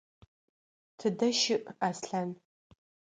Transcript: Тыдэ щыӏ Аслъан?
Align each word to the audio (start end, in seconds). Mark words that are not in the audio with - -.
Тыдэ 0.97 1.27
щыӏ 1.39 1.63
Аслъан? 1.87 2.29